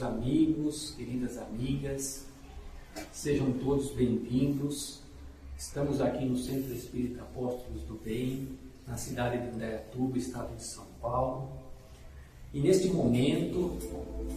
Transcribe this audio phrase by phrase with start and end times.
[0.00, 2.24] Queridos amigos, queridas amigas,
[3.12, 5.00] sejam todos bem-vindos.
[5.58, 8.48] Estamos aqui no Centro Espírita Apóstolos do Bem,
[8.88, 11.50] na cidade de Indaiatuba, estado de São Paulo.
[12.54, 13.76] E neste momento,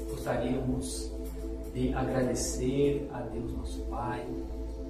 [0.09, 1.09] gostaríamos
[1.73, 4.27] de agradecer a Deus nosso Pai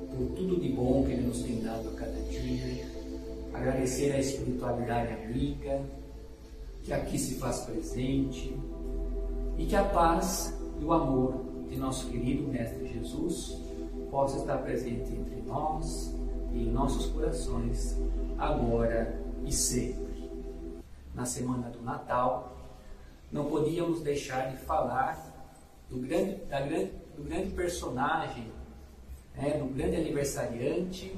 [0.10, 2.88] por tudo de bom que Ele nos tem dado a cada dia,
[3.54, 5.84] agradecer a espiritualidade amiga
[6.84, 8.58] que aqui se faz presente
[9.60, 13.58] e que a paz e o amor de nosso querido Mestre Jesus
[14.12, 16.14] possa estar presente entre nós
[16.52, 17.98] e em nossos corações,
[18.38, 20.30] agora e sempre.
[21.14, 22.58] Na semana do Natal,
[23.32, 25.34] não podíamos deixar de falar
[25.90, 28.52] do grande, da grande, do grande personagem,
[29.36, 31.16] né, do grande aniversariante,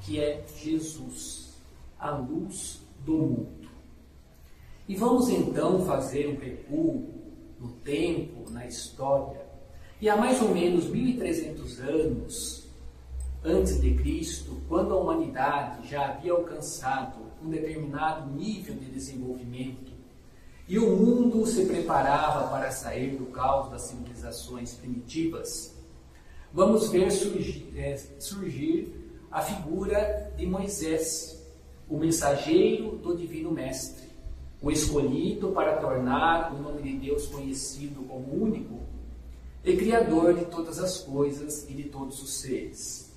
[0.00, 1.54] que é Jesus,
[1.98, 3.68] a luz do mundo.
[4.88, 7.21] E vamos então fazer um recuo
[7.62, 9.40] no tempo, na história.
[10.00, 12.66] E há mais ou menos 1300 anos
[13.44, 19.92] antes de Cristo, quando a humanidade já havia alcançado um determinado nível de desenvolvimento
[20.68, 25.76] e o mundo se preparava para sair do caos das civilizações primitivas,
[26.52, 31.40] vamos ver surgir, é, surgir a figura de Moisés,
[31.88, 34.11] o mensageiro do Divino Mestre
[34.62, 38.80] o escolhido para tornar o nome de Deus conhecido como único
[39.64, 43.12] e Criador de todas as coisas e de todos os seres.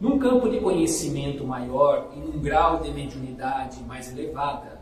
[0.00, 4.80] Num campo de conhecimento maior e num grau de mediunidade mais elevada,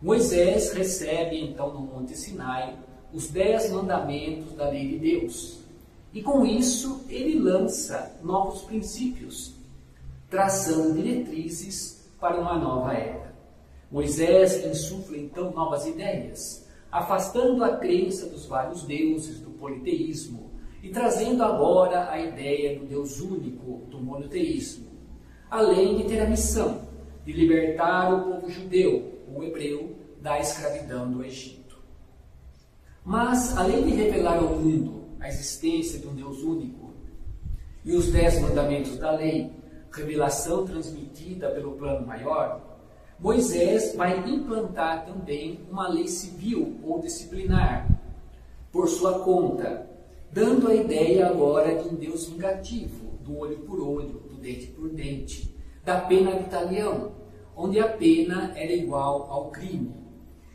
[0.00, 2.76] Moisés recebe então no Monte Sinai
[3.12, 5.60] os dez mandamentos da lei de Deus.
[6.12, 9.54] E com isso ele lança novos princípios,
[10.28, 13.29] traçando diretrizes para uma nova era.
[13.90, 20.50] Moisés insufla então novas ideias, afastando a crença dos vários deuses, do politeísmo,
[20.82, 24.86] e trazendo agora a ideia do Deus único, do monoteísmo,
[25.50, 26.88] além de ter a missão
[27.24, 31.78] de libertar o povo judeu, o hebreu, da escravidão do Egito.
[33.04, 36.92] Mas, além de revelar ao mundo a existência de um Deus único
[37.84, 39.50] e os dez mandamentos da lei,
[39.90, 42.69] revelação transmitida pelo plano maior,
[43.22, 47.86] Moisés vai implantar também uma lei civil ou disciplinar
[48.72, 49.86] por sua conta,
[50.32, 54.88] dando a ideia agora de um Deus vingativo, do olho por olho, do dente por
[54.88, 55.54] dente,
[55.84, 57.12] da pena de talião,
[57.54, 59.94] onde a pena era igual ao crime.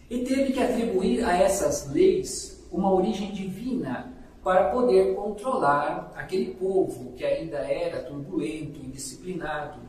[0.10, 4.12] E teve que atribuir a essas leis uma origem divina
[4.44, 9.85] para poder controlar aquele povo que ainda era turbulento, indisciplinado,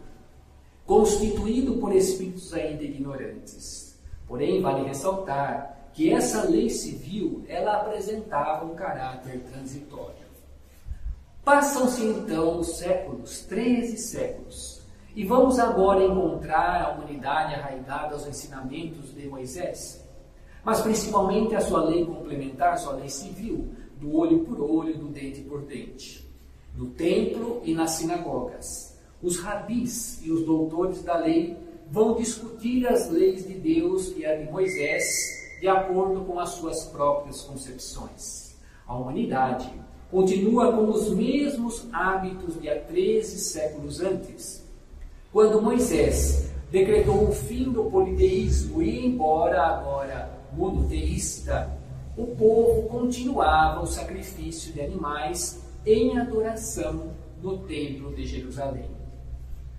[0.87, 3.99] constituído por espíritos ainda ignorantes.
[4.27, 10.27] Porém, vale ressaltar que essa lei civil, ela apresentava um caráter transitório.
[11.45, 14.83] Passam-se então os séculos, 13 séculos,
[15.15, 20.05] e vamos agora encontrar a humanidade arraigada aos ensinamentos de Moisés,
[20.65, 25.41] mas principalmente a sua lei complementar, sua lei civil, do olho por olho, do dente
[25.43, 26.29] por dente,
[26.77, 28.86] no templo e nas sinagogas
[29.23, 31.57] os rabis e os doutores da lei
[31.91, 35.05] vão discutir as leis de Deus e a de Moisés
[35.61, 38.57] de acordo com as suas próprias concepções.
[38.87, 39.71] A humanidade
[40.11, 44.65] continua com os mesmos hábitos de há 13 séculos antes,
[45.33, 51.71] quando Moisés decretou o fim do politeísmo e, embora agora monoteísta,
[52.17, 57.11] o povo continuava o sacrifício de animais em adoração
[57.43, 59.06] no Templo de Jerusalém.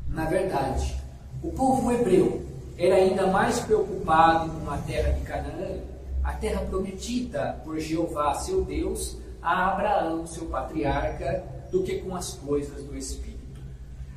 [0.09, 0.95] Na verdade,
[1.43, 2.45] o povo hebreu
[2.77, 5.79] era ainda mais preocupado com a terra de Canaã,
[6.23, 12.33] a terra prometida por Jeová, seu Deus, a Abraão, seu patriarca, do que com as
[12.33, 13.37] coisas do Espírito.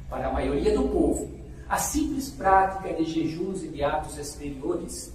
[0.08, 1.28] Para a maioria do povo,
[1.68, 5.12] a simples prática de jejuns e de atos exteriores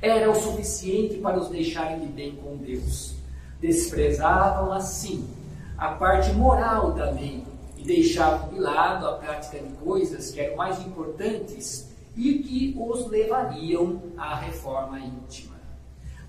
[0.00, 3.16] era o suficiente para os deixarem de bem com Deus.
[3.60, 5.28] Desprezavam assim
[5.76, 7.44] a parte moral da lei
[7.78, 13.06] e deixavam de lado a prática de coisas que eram mais importantes e que os
[13.06, 15.56] levariam à reforma íntima.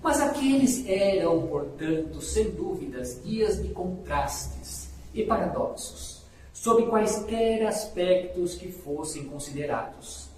[0.02, 8.70] Mas aqueles eram, portanto, sem dúvidas, dias de contrastes e paradoxos, sob quaisquer aspectos que
[8.70, 10.30] fossem considerados.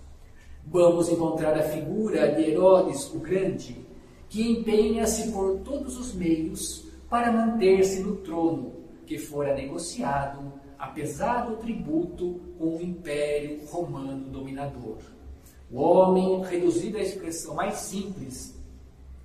[0.67, 3.76] Vamos encontrar a figura de Herodes o Grande,
[4.29, 10.53] que empenha-se por todos os meios para manter-se no trono que fora negociado
[10.83, 14.99] apesar do tributo com o Império Romano dominador.
[15.71, 18.53] O homem, reduzido à expressão mais simples,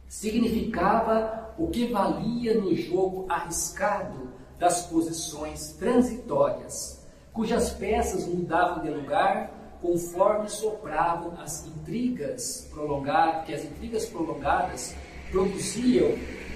[0.08, 4.30] significava o que valia no jogo arriscado
[4.60, 7.04] das posições transitórias,
[7.34, 9.52] cujas peças mudavam de lugar
[9.82, 14.96] conforme sopravam as intrigas prolongadas, que as intrigas prolongadas
[15.32, 16.12] produziam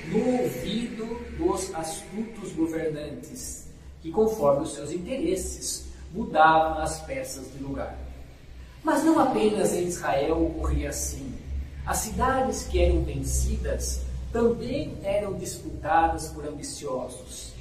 [0.07, 1.05] no ouvido
[1.37, 3.67] dos astutos governantes,
[4.01, 7.97] que conforme os seus interesses mudavam as peças de lugar.
[8.83, 11.33] Mas não apenas em Israel ocorria assim.
[11.85, 14.01] As cidades que eram vencidas
[14.31, 17.53] também eram disputadas por ambiciosos.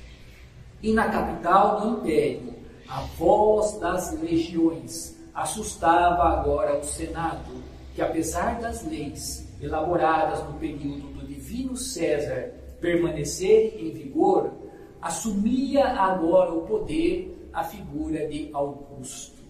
[0.82, 2.54] E na capital do império,
[2.88, 7.62] a voz das legiões assustava agora o Senado,
[7.94, 11.09] que apesar das leis elaboradas no período do
[11.50, 14.52] divino César permanecerem em vigor,
[15.02, 19.40] assumia agora o poder a figura de Augusto.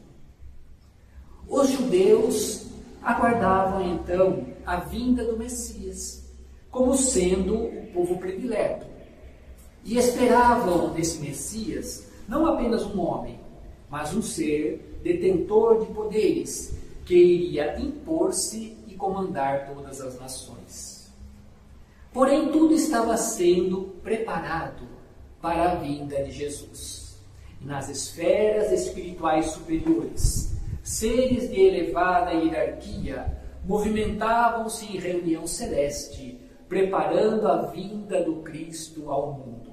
[1.46, 2.66] Os judeus
[3.02, 6.24] aguardavam então a vinda do Messias,
[6.70, 8.86] como sendo o povo predileto.
[9.84, 13.38] E esperavam desse Messias não apenas um homem,
[13.90, 16.74] mas um ser detentor de poderes,
[17.04, 20.59] que iria impor-se e comandar todas as nações.
[22.12, 24.88] Porém, tudo estava sendo preparado
[25.40, 27.00] para a vinda de Jesus.
[27.60, 38.24] nas esferas espirituais superiores, seres de elevada hierarquia movimentavam-se em reunião celeste, preparando a vinda
[38.24, 39.72] do Cristo ao mundo.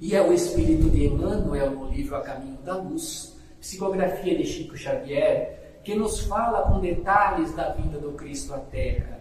[0.00, 4.76] E é o espírito de Emmanuel no livro A Caminho da Luz, psicografia de Chico
[4.76, 9.17] Xavier, que nos fala com detalhes da vinda do Cristo à Terra.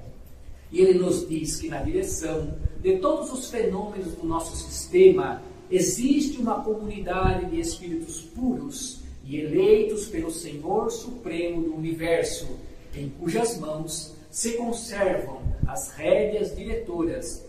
[0.72, 6.38] E ele nos diz que na direção de todos os fenômenos do nosso sistema existe
[6.40, 12.48] uma comunidade de espíritos puros e eleitos pelo Senhor Supremo do Universo,
[12.96, 17.46] em cujas mãos se conservam as rédeas diretoras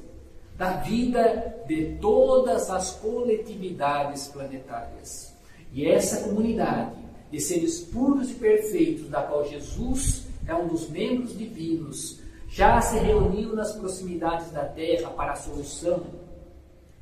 [0.57, 5.33] da vida de todas as coletividades planetárias.
[5.73, 6.97] E essa comunidade
[7.31, 12.21] de seres puros e perfeitos, da qual Jesus é um dos membros divinos,
[12.59, 16.03] já se reuniu nas proximidades da Terra para a solução,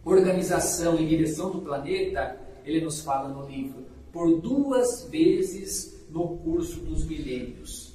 [0.04, 6.80] organização e direção do planeta, ele nos fala no livro, por duas vezes no curso
[6.80, 7.94] dos milênios.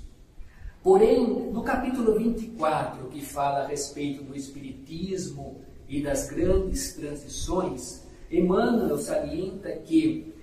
[0.81, 8.97] Porém, no capítulo 24, que fala a respeito do Espiritismo e das grandes transições, Emmanuel
[8.97, 10.33] salienta que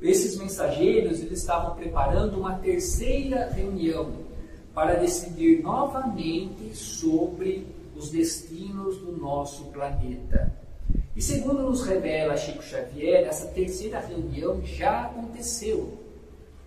[0.00, 4.21] esses mensageiros eles estavam preparando uma terceira reunião
[4.74, 7.66] para decidir novamente sobre
[7.96, 10.52] os destinos do nosso planeta.
[11.14, 15.98] E segundo nos revela Chico Xavier, essa terceira reunião já aconteceu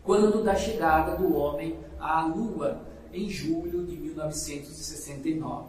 [0.03, 2.79] quando da chegada do homem à Lua,
[3.11, 5.65] em julho de 1969.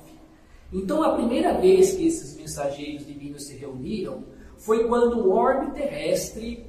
[0.72, 4.24] Então, a primeira vez que esses mensageiros divinos se reuniram
[4.58, 6.66] foi quando o orbe terrestre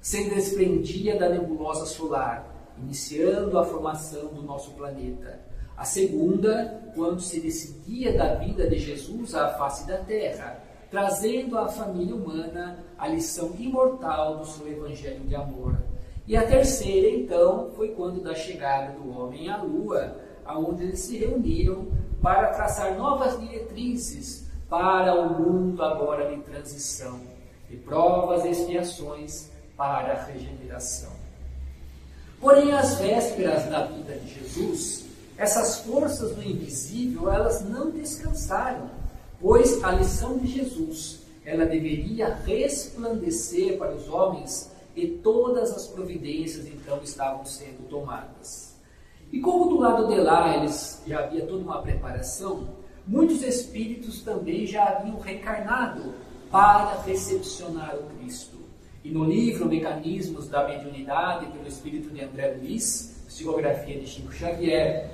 [0.00, 2.49] se desprendia da nebulosa solar,
[2.82, 5.40] iniciando a formação do nosso planeta.
[5.76, 11.68] A segunda, quando se decidia da vinda de Jesus à face da terra, trazendo à
[11.68, 15.76] família humana a lição imortal do seu evangelho de amor.
[16.26, 21.16] E a terceira, então, foi quando da chegada do homem à lua, aonde eles se
[21.16, 21.88] reuniram
[22.20, 27.20] para traçar novas diretrizes para o mundo agora de transição,
[27.68, 31.19] de provas e expiações para a regeneração.
[32.40, 35.04] Porém, às vésperas da vida de Jesus,
[35.36, 39.00] essas forças do invisível, elas não descansaram
[39.40, 46.66] pois a lição de Jesus, ela deveria resplandecer para os homens e todas as providências
[46.66, 48.74] então estavam sendo tomadas.
[49.32, 52.68] E como do lado de lá eles já havia toda uma preparação,
[53.06, 56.12] muitos espíritos também já haviam reencarnado
[56.50, 58.59] para recepcionar o Cristo.
[59.02, 65.10] E no livro Mecanismos da Mediunidade, pelo espírito de André Luiz, psicografia de Chico Xavier,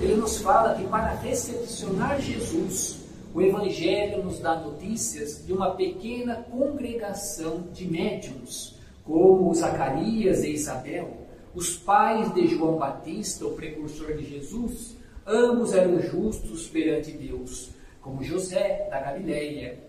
[0.00, 3.00] ele nos fala que para recepcionar Jesus,
[3.34, 11.26] o Evangelho nos dá notícias de uma pequena congregação de médiums, como Zacarias e Isabel,
[11.54, 14.96] os pais de João Batista, o precursor de Jesus,
[15.26, 17.70] ambos eram justos perante Deus,
[18.00, 19.87] como José da Galileia,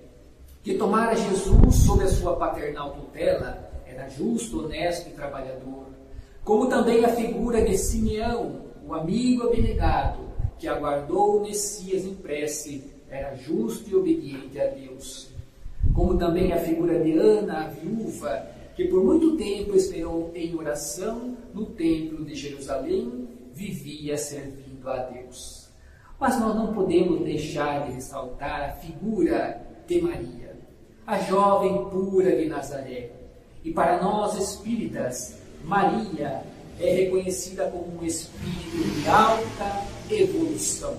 [0.63, 5.87] que tomara Jesus sob a sua paternal tutela, era justo, honesto e trabalhador,
[6.43, 12.99] como também a figura de Simeão, o amigo abnegado, que aguardou o Messias em prece
[13.09, 15.29] era justo e obediente a Deus.
[15.93, 21.35] Como também a figura de Ana, a viúva, que por muito tempo esperou em oração
[21.53, 25.69] no templo de Jerusalém, vivia servindo a Deus.
[26.19, 30.38] Mas nós não podemos deixar de ressaltar a figura de Maria,
[31.09, 33.09] a jovem pura de Nazaré.
[33.63, 36.43] E para nós espíritas, Maria
[36.79, 40.95] é reconhecida como um espírito de alta evolução,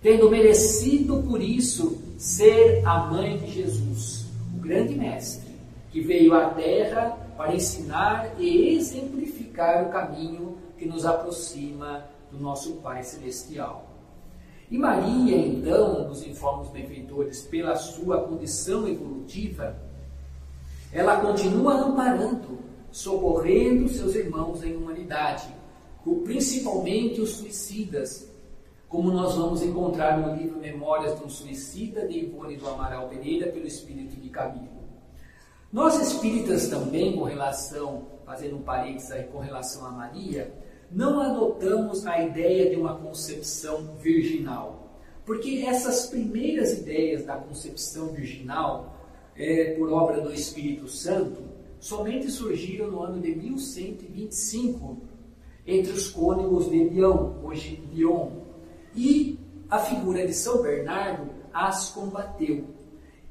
[0.00, 5.50] tendo merecido por isso ser a mãe de Jesus, o grande mestre,
[5.90, 12.74] que veio à Terra para ensinar e exemplificar o caminho que nos aproxima do nosso
[12.74, 13.85] Pai Celestial.
[14.70, 19.76] E Maria, então, nos informa os benfeitores, pela sua condição evolutiva,
[20.92, 25.46] ela continua amparando socorrendo seus irmãos em humanidade,
[26.24, 28.26] principalmente os suicidas,
[28.88, 33.52] como nós vamos encontrar no livro Memórias de um Suicida, de Ivone do Amaral Pereira,
[33.52, 34.86] pelo Espírito de Camilo.
[35.70, 40.50] Nós espíritas também, com relação, fazendo um parênteses aí, com relação a Maria,
[40.90, 45.00] não adotamos a ideia de uma concepção virginal.
[45.24, 48.94] Porque essas primeiras ideias da concepção virginal,
[49.36, 51.42] é, por obra do Espírito Santo,
[51.80, 54.96] somente surgiram no ano de 1125
[55.66, 58.30] entre os cônegos de Lyon, hoje Lyon,
[58.94, 59.38] e
[59.68, 62.64] a figura de São Bernardo as combateu.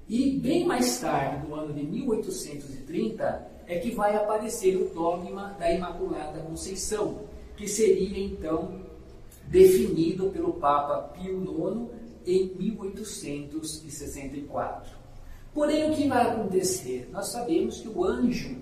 [0.08, 5.72] E bem mais tarde, no ano de 1830, é que vai aparecer o dogma da
[5.72, 7.22] Imaculada Conceição,
[7.56, 8.86] que seria então
[9.48, 11.90] definido pelo Papa Pio IX
[12.26, 14.96] em 1864.
[15.54, 17.10] Porém, o que vai acontecer?
[17.12, 18.58] Nós sabemos que o anjo,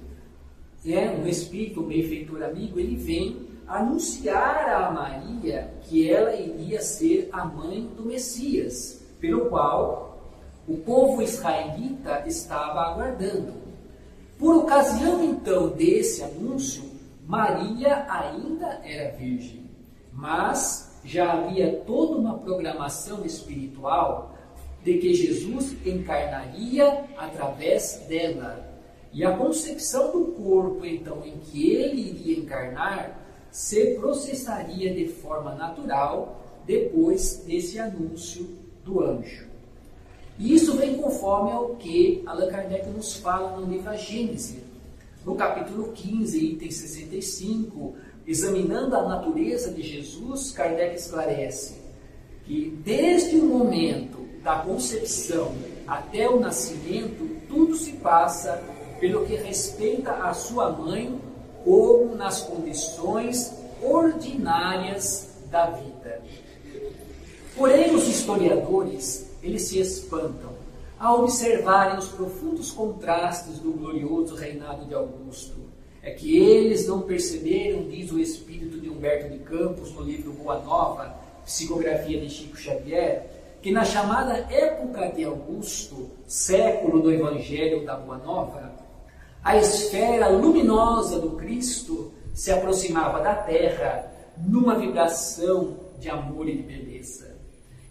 [0.86, 7.30] é um espírito, um benfeitor amigo, ele vem anunciar a Maria que ela iria ser
[7.32, 10.34] a mãe do Messias, pelo qual
[10.68, 13.54] o povo israelita estava aguardando.
[14.38, 16.84] Por ocasião então desse anúncio,
[17.26, 19.70] Maria ainda era virgem,
[20.12, 24.34] mas já havia toda uma programação espiritual
[24.84, 28.72] de que Jesus encarnaria através dela.
[29.14, 33.20] E a concepção do corpo, então, em que ele iria encarnar,
[33.52, 38.50] se processaria de forma natural depois desse anúncio
[38.84, 39.48] do anjo.
[40.40, 44.63] E isso vem conforme ao que Allan Kardec nos fala no livro A Gênese,
[45.26, 47.96] no capítulo 15, item 65,
[48.28, 51.82] examinando a natureza de Jesus, Kardec esclarece
[52.46, 55.54] que desde o momento da concepção
[55.88, 58.62] até o nascimento, tudo se passa
[59.00, 61.20] pelo que respeita a sua mãe,
[61.64, 66.22] como nas condições ordinárias da vida.
[67.56, 70.53] Porém, os historiadores, eles se espantam
[71.04, 75.58] ao observarem os profundos contrastes do glorioso reinado de Augusto.
[76.02, 80.60] É que eles não perceberam, diz o espírito de Humberto de Campos no livro Boa
[80.60, 83.28] Nova, psicografia de Chico Xavier,
[83.62, 88.72] que na chamada época de Augusto, século do Evangelho da Boa Nova,
[89.44, 96.64] a esfera luminosa do Cristo se aproximava da terra numa vibração de amor e de
[96.64, 97.33] beleza.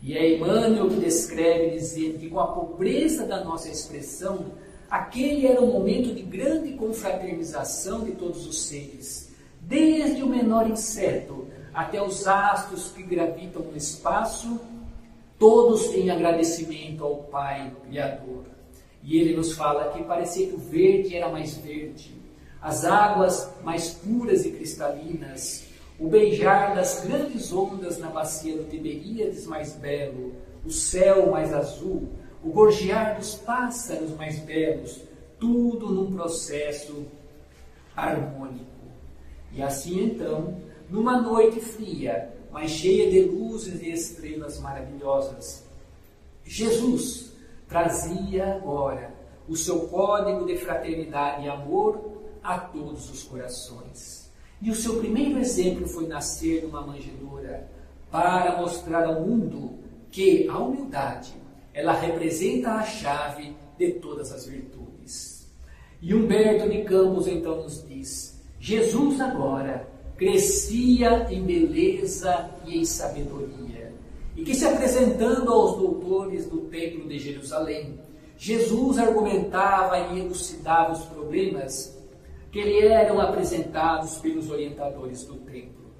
[0.02, 4.46] E é Emmanuel que descreve dizendo que com a pobreza da nossa expressão,
[4.90, 9.30] aquele era um momento de grande confraternização de todos os seres,
[9.60, 14.60] desde o menor inseto até os astros que gravitam no espaço
[15.38, 18.44] todos em agradecimento ao Pai Criador.
[19.04, 22.12] E ele nos fala que parecia que o verde era mais verde,
[22.60, 25.64] as águas mais puras e cristalinas,
[26.02, 30.34] o beijar das grandes ondas na bacia do Tiberíades mais belo,
[30.66, 32.08] o céu mais azul,
[32.42, 35.00] o gorjear dos pássaros mais belos,
[35.38, 37.06] tudo num processo
[37.96, 38.66] harmônico.
[39.52, 45.64] E assim então, numa noite fria, mas cheia de luzes e estrelas maravilhosas.
[46.42, 47.32] Jesus
[47.68, 49.14] trazia agora
[49.48, 54.21] o seu código de fraternidade e amor a todos os corações.
[54.62, 57.68] E o seu primeiro exemplo foi nascer numa manjedoura
[58.12, 59.72] para mostrar ao mundo
[60.08, 61.34] que a humildade
[61.74, 65.50] ela representa a chave de todas as virtudes.
[66.00, 73.92] E Humberto de Campos então nos diz: Jesus agora crescia em beleza e em sabedoria,
[74.36, 77.98] e que se apresentando aos doutores do Templo de Jerusalém,
[78.38, 82.00] Jesus argumentava e elucidava os problemas
[82.52, 85.90] que lhe eram apresentados pelos orientadores do templo.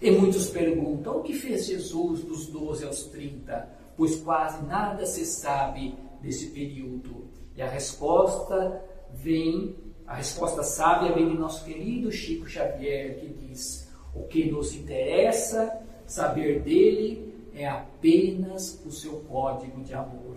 [0.00, 5.26] E muitos perguntam o que fez Jesus dos 12 aos 30, pois quase nada se
[5.26, 7.26] sabe desse período.
[7.56, 8.80] E a resposta
[9.12, 9.76] vem
[10.06, 15.80] a resposta sábia vem de nosso querido Chico Xavier, que diz: o que nos interessa
[16.06, 20.36] saber dele é apenas o seu código de amor.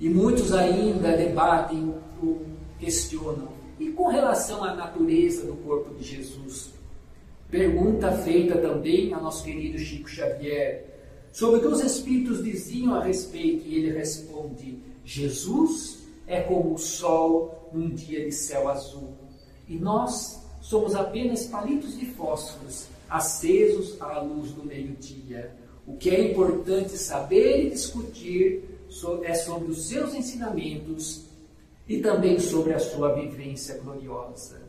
[0.00, 1.94] E muitos ainda debatem,
[2.80, 3.61] questionam.
[3.82, 6.70] E com relação à natureza do corpo de Jesus?
[7.50, 10.86] Pergunta feita também a nosso querido Chico Xavier
[11.32, 15.98] sobre o que os Espíritos diziam a respeito, e ele responde: Jesus
[16.28, 19.14] é como o sol num dia de céu azul,
[19.68, 25.56] e nós somos apenas palitos de fósforos acesos à luz do meio-dia.
[25.84, 28.62] O que é importante saber e discutir
[29.24, 31.31] é sobre os seus ensinamentos
[31.88, 34.62] e também sobre a sua vivência gloriosa.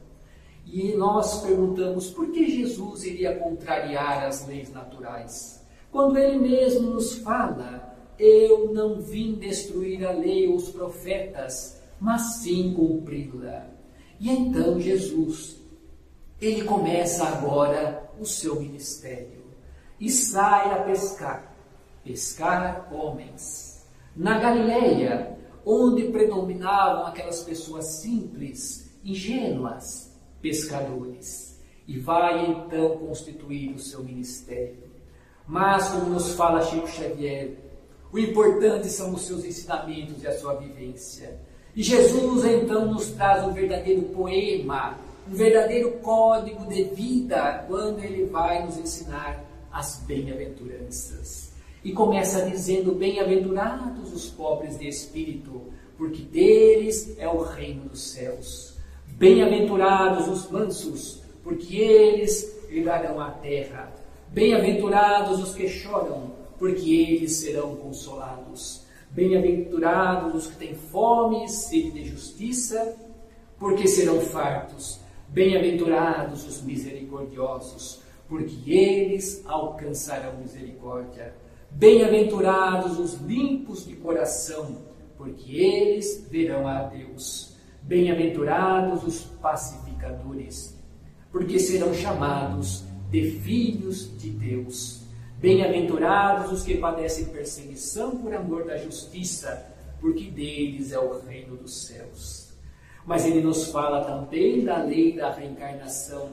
[0.66, 5.64] E nós perguntamos por que Jesus iria contrariar as leis naturais?
[5.92, 12.38] Quando ele mesmo nos fala, eu não vim destruir a lei ou os profetas, mas
[12.38, 13.68] sim cumpri-la.
[14.20, 15.58] E então Jesus,
[16.42, 19.44] ele começa agora o seu ministério
[20.00, 21.56] e sai a pescar,
[22.04, 23.86] pescar homens.
[24.16, 34.04] Na Galileia, onde predominavam aquelas pessoas simples, ingênuas, pescadores, e vai então constituir o seu
[34.04, 34.84] ministério.
[35.48, 37.52] Mas, como nos fala Chico Xavier,
[38.12, 41.40] o importante são os seus ensinamentos e a sua vivência.
[41.76, 48.26] E Jesus então nos traz um verdadeiro poema, um verdadeiro código de vida, quando ele
[48.26, 51.53] vai nos ensinar as bem-aventuranças.
[51.84, 55.62] E começa dizendo: Bem-aventurados os pobres de espírito,
[55.98, 58.78] porque deles é o reino dos céus.
[59.08, 63.94] Bem-aventurados os mansos, porque eles herdarão a terra.
[64.30, 68.84] Bem-aventurados os que choram, porque eles serão consolados.
[69.12, 72.98] Bem-aventurados os que têm fome e sede de justiça,
[73.60, 75.00] porque serão fartos.
[75.28, 81.34] Bem-aventurados os misericordiosos, porque eles alcançarão misericórdia.
[81.76, 84.78] Bem-aventurados os limpos de coração,
[85.18, 87.58] porque eles verão a Deus.
[87.82, 90.80] Bem-aventurados os pacificadores,
[91.32, 95.02] porque serão chamados de filhos de Deus.
[95.40, 99.66] Bem-aventurados os que padecem perseguição por amor da justiça,
[100.00, 102.54] porque deles é o reino dos céus.
[103.06, 106.30] Mas ele nos fala também da lei da reencarnação.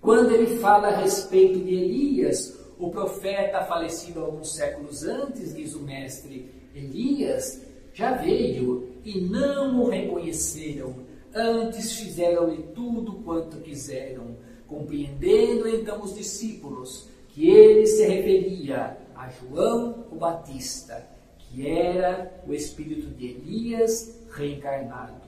[0.00, 5.80] Quando ele fala a respeito de Elias, o profeta falecido alguns séculos antes, diz o
[5.80, 7.62] mestre, Elias
[7.94, 10.96] já veio e não o reconheceram,
[11.32, 20.04] antes fizeram-lhe tudo quanto quiseram, compreendendo então os discípulos que ele se referia a João
[20.10, 21.06] o Batista,
[21.38, 25.22] que era o espírito de Elias reencarnado.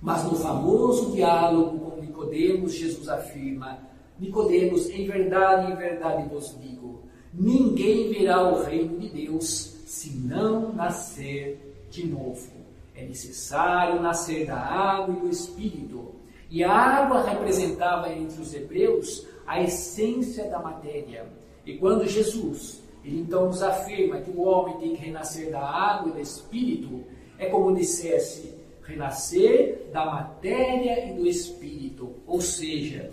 [0.00, 3.78] Mas no famoso diálogo com Nicodemos, Jesus afirma:
[4.22, 7.02] Nicodemos, em verdade, em verdade vos digo,
[7.34, 11.58] ninguém verá o reino de Deus se não nascer
[11.90, 12.52] de novo.
[12.94, 16.14] É necessário nascer da água e do Espírito.
[16.48, 21.26] E a água representava entre os hebreus a essência da matéria.
[21.66, 26.10] E quando Jesus, ele então nos afirma que o homem tem que renascer da água
[26.10, 27.02] e do Espírito,
[27.40, 28.54] é como dissesse
[28.84, 33.10] renascer da matéria e do Espírito, ou seja,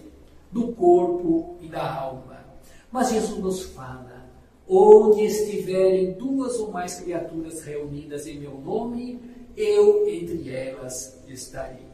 [0.51, 2.45] do corpo e da alma.
[2.91, 4.25] Mas Jesus nos fala:
[4.67, 9.19] onde estiverem duas ou mais criaturas reunidas em meu nome,
[9.55, 11.87] eu entre elas estarei.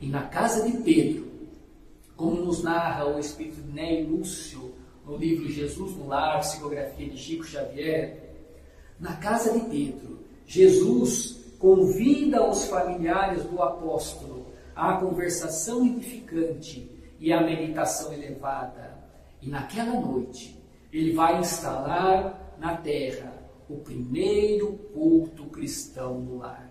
[0.00, 1.28] E na casa de Pedro,
[2.16, 4.74] como nos narra o espírito de Ney Lúcio
[5.06, 8.30] no livro Jesus no Lar, psicografia de Chico Xavier,
[8.98, 16.89] na casa de Pedro, Jesus convida os familiares do apóstolo à conversação edificante
[17.20, 18.98] e à meditação elevada.
[19.42, 20.58] E naquela noite,
[20.92, 23.32] ele vai instalar na terra
[23.68, 26.68] o primeiro culto cristão no lar.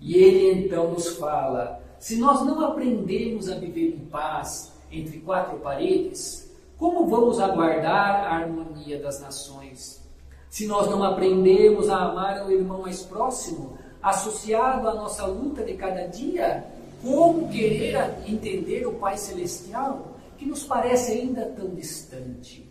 [0.00, 5.58] E ele então nos fala: se nós não aprendemos a viver em paz entre quatro
[5.60, 10.04] paredes, como vamos aguardar a harmonia das nações?
[10.50, 15.74] Se nós não aprendemos a amar o irmão mais próximo, associado à nossa luta de
[15.74, 16.64] cada dia,
[17.02, 22.68] como querer entender o Pai Celestial, que nos parece ainda tão distante?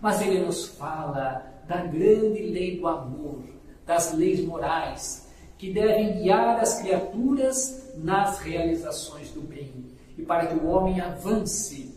[0.00, 3.42] Mas ele nos fala da grande lei do amor,
[3.86, 9.72] das leis morais, que devem guiar as criaturas nas realizações do bem.
[10.16, 11.94] E para que o homem avance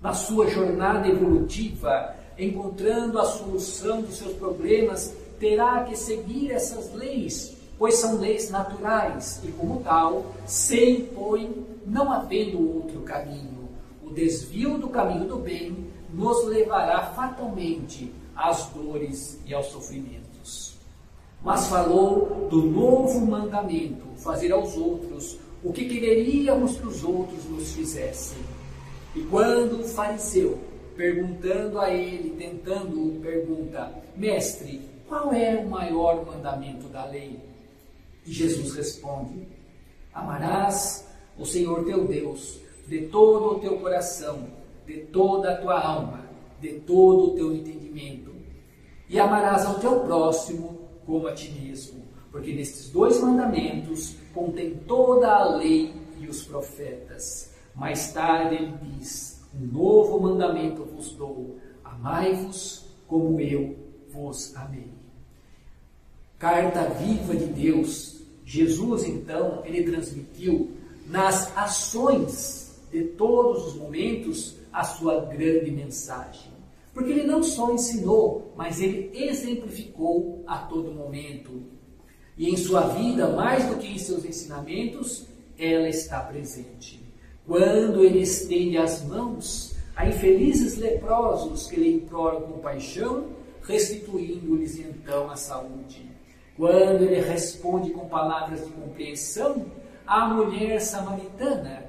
[0.00, 7.59] na sua jornada evolutiva, encontrando a solução dos seus problemas, terá que seguir essas leis
[7.80, 13.70] pois são leis naturais e, como tal, se impõem não havendo outro caminho.
[14.04, 20.76] O desvio do caminho do bem nos levará fatalmente às dores e aos sofrimentos.
[21.42, 27.72] Mas falou do novo mandamento, fazer aos outros o que quereríamos que os outros nos
[27.72, 28.42] fizessem.
[29.16, 30.58] E quando o fariseu,
[30.94, 37.48] perguntando a ele, tentando, pergunta: Mestre, qual é o maior mandamento da lei?
[38.26, 39.48] E Jesus responde:
[40.12, 41.06] Amarás
[41.38, 44.48] o Senhor teu Deus de todo o teu coração,
[44.84, 46.24] de toda a tua alma,
[46.60, 48.32] de todo o teu entendimento.
[49.08, 52.02] E amarás ao teu próximo como a ti mesmo.
[52.32, 57.54] Porque nestes dois mandamentos contém toda a lei e os profetas.
[57.74, 63.76] Mais tarde ele diz: Um novo mandamento vos dou: amai-vos como eu
[64.12, 64.99] vos amei.
[66.40, 68.22] Carta viva de Deus.
[68.46, 70.70] Jesus, então, ele transmitiu
[71.06, 76.50] nas ações de todos os momentos a sua grande mensagem.
[76.94, 81.62] Porque ele não só ensinou, mas ele exemplificou a todo momento.
[82.38, 85.26] E em sua vida, mais do que em seus ensinamentos,
[85.58, 87.04] ela está presente.
[87.46, 93.28] Quando ele estende as mãos a infelizes leprosos que lhe imploram compaixão,
[93.62, 96.08] restituindo-lhes então a saúde.
[96.60, 99.64] Quando ele responde com palavras de compreensão
[100.06, 101.86] à mulher samaritana,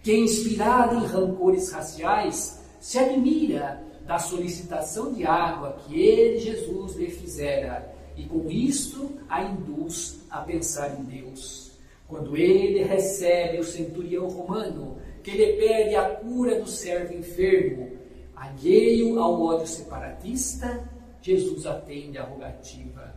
[0.00, 7.10] que, inspirada em rancores raciais, se admira da solicitação de água que ele, Jesus, lhe
[7.10, 11.72] fizera, e com isto a induz a pensar em Deus.
[12.06, 17.90] Quando ele recebe o centurião romano, que lhe pede a cura do servo enfermo,
[18.36, 20.88] alheio ao ódio separatista,
[21.20, 23.15] Jesus atende a rogativa.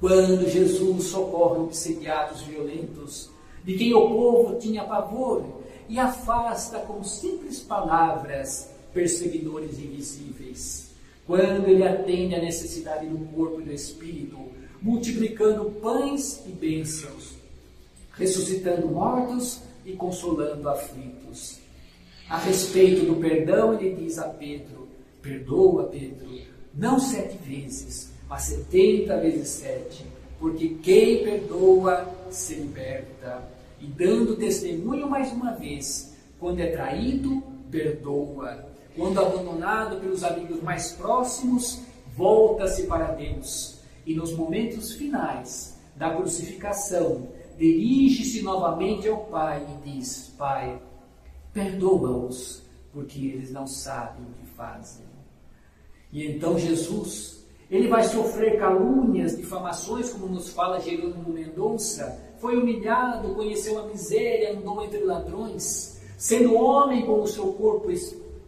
[0.00, 3.30] Quando Jesus socorre obsediados violentos,
[3.64, 5.44] de quem o povo tinha pavor,
[5.88, 10.90] e afasta com simples palavras perseguidores invisíveis.
[11.26, 14.38] Quando ele atende à necessidade do corpo e do espírito,
[14.80, 17.34] multiplicando pães e bênçãos,
[18.12, 21.58] ressuscitando mortos e consolando aflitos.
[22.28, 24.88] A respeito do perdão, ele diz a Pedro:
[25.22, 26.26] Perdoa, Pedro,
[26.74, 30.04] não sete vezes, mas setenta vezes sete,
[30.38, 33.42] porque quem perdoa se liberta.
[33.80, 38.66] E dando testemunho mais uma vez, quando é traído, perdoa.
[38.94, 41.82] Quando abandonado pelos amigos mais próximos,
[42.16, 43.78] volta-se para Deus.
[44.06, 50.80] E nos momentos finais da crucificação, dirige-se novamente ao Pai e diz: Pai,
[51.52, 52.62] perdoa-os,
[52.92, 55.04] porque eles não sabem o que fazem.
[56.12, 57.35] E então Jesus,
[57.70, 64.52] ele vai sofrer calúnias, difamações, como nos fala Jerônimo Mendonça, foi humilhado, conheceu a miséria,
[64.52, 67.88] andou entre ladrões, sendo homem com o seu corpo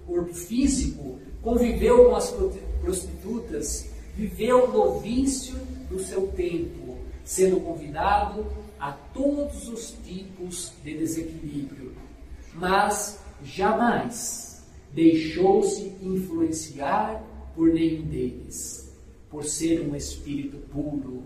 [0.07, 2.35] corpo físico, conviveu com as
[2.81, 5.57] prostitutas, viveu no vício
[5.91, 8.47] do seu tempo, sendo convidado
[8.81, 11.93] a todos os tipos de desequilíbrio,
[12.55, 17.23] mas jamais deixou-se influenciar
[17.55, 18.88] por nenhum deles,
[19.31, 21.23] por ser um espírito puro,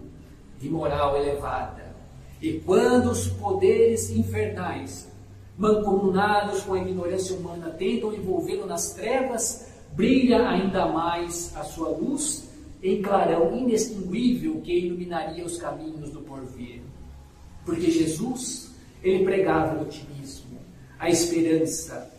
[0.58, 1.94] de moral elevada.
[2.40, 5.10] E quando os poderes infernais
[5.56, 12.48] mancomunados com a ignorância humana, tentam envolvê-lo nas trevas, brilha ainda mais a sua luz
[12.82, 16.82] em clarão inextinguível que iluminaria os caminhos do porvir.
[17.64, 20.58] Porque Jesus, ele pregava o otimismo,
[20.98, 22.12] a esperança,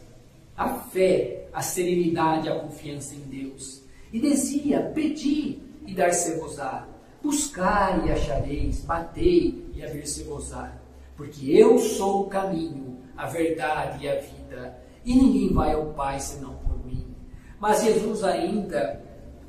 [0.56, 3.82] a fé, a serenidade, a confiança em Deus.
[4.12, 6.88] E dizia: Pedi e dar-se-vos-á,
[7.22, 10.74] buscai e achareis, batei e abrir-se-vos-á,
[11.15, 16.19] porque eu sou o caminho, a verdade e a vida, e ninguém vai ao Pai
[16.19, 17.06] senão por mim.
[17.60, 19.02] Mas Jesus ainda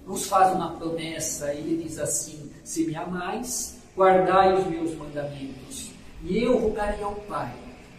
[0.07, 5.91] nos faz uma promessa, ele diz assim: Se me amais, guardai os meus mandamentos,
[6.23, 7.55] e eu rogarei ao Pai,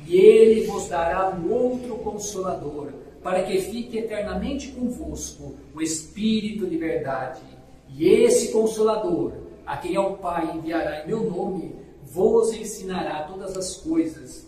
[0.06, 2.92] e ele vos dará um outro consolador,
[3.24, 7.42] para que fique eternamente convosco o Espírito de verdade.
[7.90, 9.34] E esse consolador,
[9.66, 14.48] a quem ao Pai enviará em meu nome, vos ensinará todas as coisas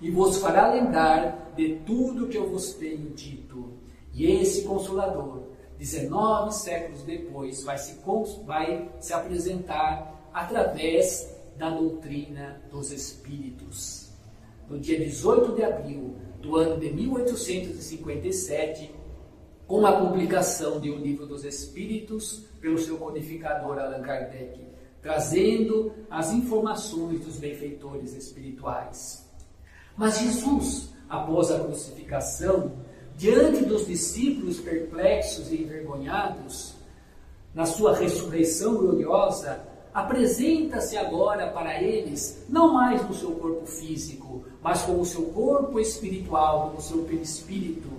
[0.00, 3.72] e vos fará lembrar de tudo que eu vos tenho dito.
[4.12, 5.42] E esse Consolador,
[5.78, 7.98] 19 séculos depois, vai se,
[8.44, 14.10] vai se apresentar através da doutrina dos Espíritos.
[14.68, 18.94] No dia 18 de abril do ano de 1857,
[19.66, 24.58] com a publicação de O Livro dos Espíritos pelo seu codificador Allan Kardec,
[25.02, 29.28] trazendo as informações dos benfeitores espirituais.
[29.94, 32.72] Mas Jesus, após a crucificação,
[33.18, 36.74] diante dos discípulos perplexos e envergonhados,
[37.52, 39.60] na sua ressurreição gloriosa,
[39.92, 45.78] apresenta-se agora para eles, não mais no seu corpo físico, mas como o seu corpo
[45.78, 47.90] espiritual, como o seu perispírito.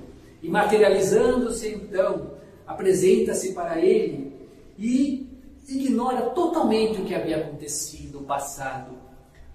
[0.41, 2.32] E materializando-se então,
[2.65, 4.35] apresenta-se para ele
[4.78, 5.28] e
[5.68, 8.94] ignora totalmente o que havia acontecido no passado,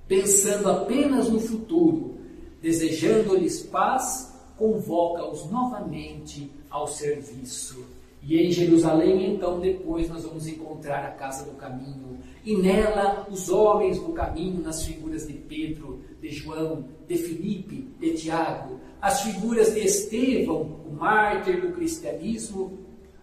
[0.09, 2.19] pensando apenas no futuro,
[2.61, 7.85] desejando-lhes paz, convoca-os novamente ao serviço.
[8.23, 13.49] E em Jerusalém, então, depois nós vamos encontrar a casa do caminho, e nela os
[13.49, 19.73] homens do caminho, nas figuras de Pedro, de João, de Filipe, de Tiago, as figuras
[19.73, 22.79] de Estevão, o mártir do cristianismo,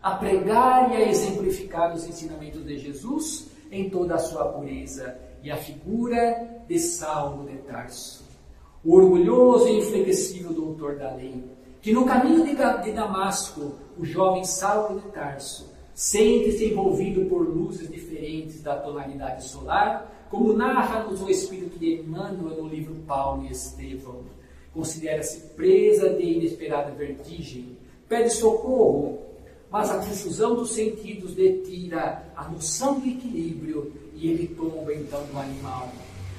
[0.07, 5.51] a pregar e a exemplificar os ensinamentos de Jesus em toda a sua pureza, e
[5.51, 8.23] a figura de Saulo de Tarso,
[8.85, 11.43] o orgulhoso e inflexível doutor da lei,
[11.81, 18.61] que no caminho de Damasco, o jovem Saulo de Tarso sente-se envolvido por luzes diferentes
[18.61, 24.21] da tonalidade solar, como narra-nos o espírito de Emmanuel no livro Paulo e Estevão.
[24.73, 29.27] Considera-se presa de inesperada vertigem, pede socorro,
[29.69, 35.39] mas a confusão dos sentidos detira a noção do equilíbrio e ele tomba então no
[35.39, 35.91] animal.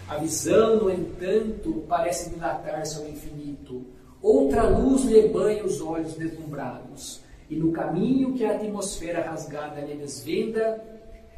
[0.09, 3.85] A visão, no entanto, parece dilatar-se ao infinito.
[4.23, 7.21] Outra luz lhe banha os olhos deslumbrados.
[7.51, 10.83] E no caminho que a atmosfera rasgada lhe desvenda,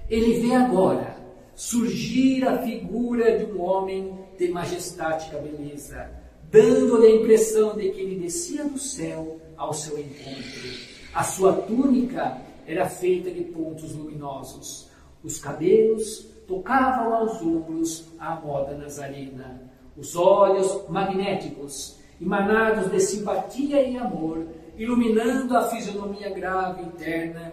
[0.09, 1.16] ele vê agora
[1.55, 6.11] surgir a figura de um homem de majestática beleza,
[6.50, 10.89] dando-lhe a impressão de que ele descia do céu ao seu encontro.
[11.12, 14.88] A sua túnica era feita de pontos luminosos.
[15.25, 19.61] Os cabelos tocavam aos ombros a moda nazarena.
[19.96, 24.46] Os olhos magnéticos, emanados de simpatia e amor,
[24.77, 27.53] iluminando a fisionomia grave interna,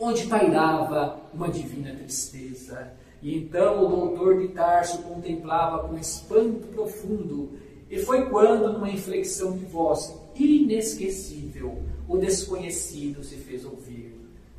[0.00, 2.90] onde pairava uma divina tristeza.
[3.20, 7.50] E então o doutor de Tarso contemplava com espanto profundo,
[7.90, 14.14] e foi quando, numa inflexão de voz inesquecível, o desconhecido se fez ouvir: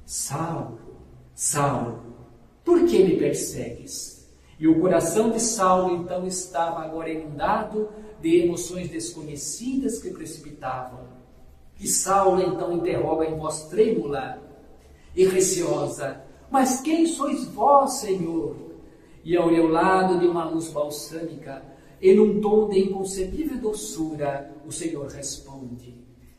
[0.06, 0.80] Saulo,
[1.36, 2.04] Saulo,
[2.64, 4.28] por que me persegues?
[4.60, 7.90] E o coração de Saulo então estava agora inundado
[8.22, 11.08] de emoções desconhecidas que precipitavam.
[11.80, 14.42] E Saulo então interroga em voz trêmula
[15.16, 18.56] e receosa: Mas quem sois vós, Senhor?
[19.24, 21.64] E ao meu lado de uma luz balsâmica,
[22.02, 25.94] e num tom de inconcebível doçura, o Senhor responde: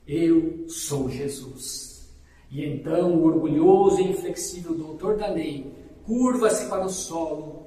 [0.06, 2.10] eu sou Jesus.
[2.50, 5.72] E então o orgulhoso e inflexível doutor da lei
[6.04, 7.66] curva-se para o solo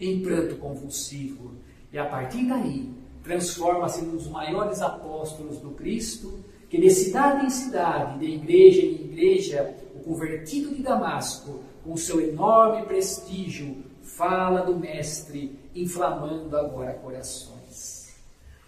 [0.00, 1.50] em pranto convulsivo
[1.92, 2.90] e a partir daí
[3.22, 6.38] transforma-se num dos maiores apóstolos do Cristo,
[6.70, 12.20] que de cidade em cidade, de igreja em igreja, o convertido de Damasco, com seu
[12.20, 18.16] enorme prestígio, fala do Mestre, inflamando agora corações.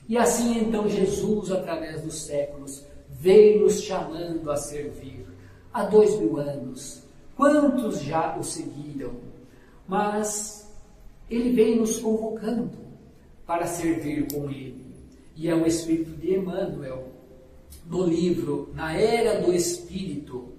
[0.09, 5.26] E assim então Jesus, através dos séculos, veio nos chamando a servir.
[5.72, 7.02] Há dois mil anos,
[7.37, 9.14] quantos já o seguiram?
[9.88, 10.70] Mas
[11.31, 12.70] ele veio nos convocando
[13.46, 14.85] para servir com ele.
[15.35, 17.09] E é o Espírito de Emmanuel,
[17.87, 20.56] no livro Na Era do Espírito,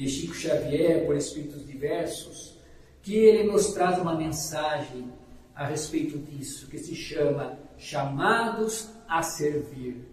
[0.00, 2.58] de Chico Xavier, por Espíritos Diversos,
[3.02, 5.12] que ele nos traz uma mensagem
[5.54, 10.10] a respeito disso, que se chama Chamados a Servir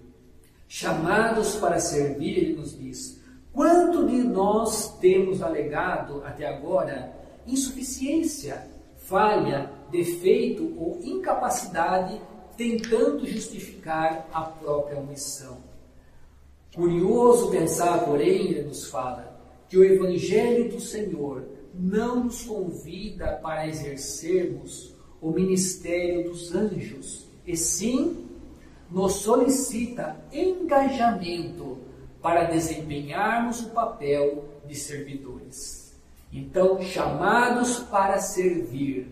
[0.67, 3.21] chamados para servir, ele nos diz:
[3.53, 7.13] quanto de nós temos alegado até agora
[7.45, 12.21] insuficiência, falha, defeito ou incapacidade,
[12.57, 15.57] tentando justificar a própria omissão?
[16.75, 19.36] Curioso pensar, porém, ele nos fala
[19.69, 27.55] que o Evangelho do Senhor não nos convida para exercermos o ministério dos anjos, e
[27.55, 28.25] sim
[28.89, 31.77] nos solicita engajamento
[32.21, 35.95] para desempenharmos o papel de servidores.
[36.31, 39.07] Então, chamados para servir.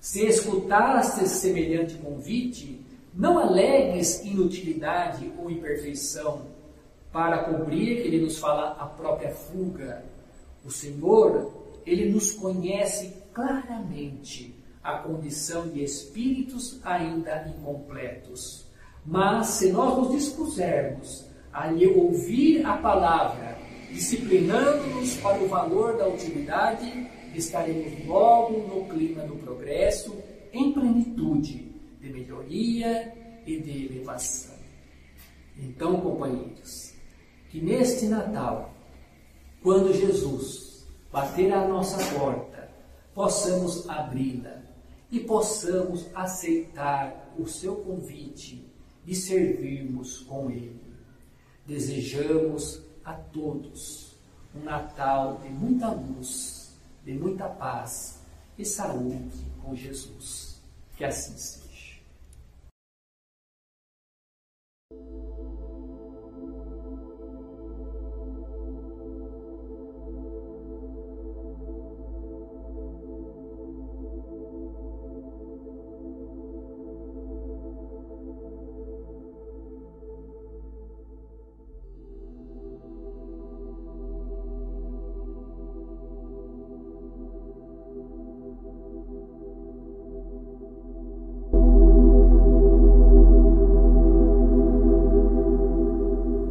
[0.00, 6.51] Se escutastes semelhante convite, não alegues inutilidade ou imperfeição
[7.12, 10.04] para cobrir, ele nos fala, a própria fuga.
[10.64, 11.52] O Senhor,
[11.84, 18.66] ele nos conhece claramente a condição de espíritos ainda incompletos.
[19.04, 23.58] Mas se nós nos dispusermos a lhe ouvir a palavra,
[23.90, 30.16] disciplinando-nos para o valor da utilidade, estaremos logo no clima do progresso,
[30.52, 33.12] em plenitude de melhoria
[33.46, 34.54] e de elevação.
[35.58, 36.91] Então, companheiros,
[37.52, 38.72] que neste Natal,
[39.62, 42.70] quando Jesus bater à nossa porta,
[43.14, 44.62] possamos abri-la
[45.10, 48.66] e possamos aceitar o seu convite
[49.04, 50.80] de servirmos com Ele.
[51.66, 54.16] Desejamos a todos
[54.54, 58.22] um Natal de muita luz, de muita paz
[58.56, 60.58] e saúde com Jesus.
[60.96, 61.61] Que assim seja.